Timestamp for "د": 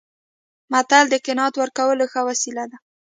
1.09-1.15